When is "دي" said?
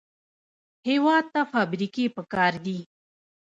2.65-2.79